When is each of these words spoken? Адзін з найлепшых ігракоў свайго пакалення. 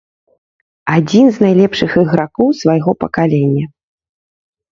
Адзін 0.97 1.25
з 1.33 1.37
найлепшых 1.43 1.91
ігракоў 2.03 2.47
свайго 2.61 2.91
пакалення. 3.05 3.65